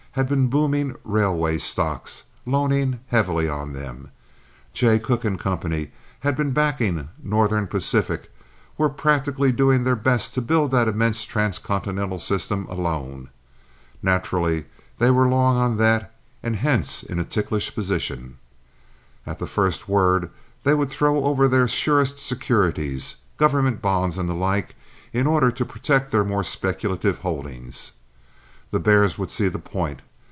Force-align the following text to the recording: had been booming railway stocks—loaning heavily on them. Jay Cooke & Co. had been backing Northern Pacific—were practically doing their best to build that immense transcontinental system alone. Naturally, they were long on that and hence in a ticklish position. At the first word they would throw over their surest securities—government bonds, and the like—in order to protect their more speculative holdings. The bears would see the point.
had 0.15 0.27
been 0.27 0.49
booming 0.49 0.93
railway 1.05 1.57
stocks—loaning 1.57 2.99
heavily 3.07 3.47
on 3.47 3.71
them. 3.71 4.11
Jay 4.73 4.99
Cooke 4.99 5.23
& 5.39 5.39
Co. 5.39 5.85
had 6.19 6.35
been 6.35 6.51
backing 6.51 7.07
Northern 7.23 7.65
Pacific—were 7.65 8.89
practically 8.89 9.53
doing 9.53 9.85
their 9.85 9.95
best 9.95 10.33
to 10.33 10.41
build 10.41 10.71
that 10.71 10.89
immense 10.89 11.23
transcontinental 11.23 12.19
system 12.19 12.65
alone. 12.69 13.29
Naturally, 14.03 14.65
they 14.99 15.11
were 15.11 15.29
long 15.29 15.55
on 15.55 15.77
that 15.77 16.13
and 16.43 16.57
hence 16.57 17.03
in 17.03 17.17
a 17.17 17.23
ticklish 17.23 17.73
position. 17.73 18.37
At 19.25 19.39
the 19.39 19.47
first 19.47 19.87
word 19.87 20.29
they 20.65 20.73
would 20.73 20.89
throw 20.89 21.23
over 21.23 21.47
their 21.47 21.69
surest 21.69 22.19
securities—government 22.19 23.81
bonds, 23.81 24.17
and 24.17 24.27
the 24.27 24.33
like—in 24.35 25.25
order 25.25 25.51
to 25.51 25.63
protect 25.63 26.11
their 26.11 26.25
more 26.25 26.43
speculative 26.43 27.19
holdings. 27.19 27.93
The 28.71 28.79
bears 28.79 29.17
would 29.17 29.29
see 29.29 29.49
the 29.49 29.59
point. 29.59 29.99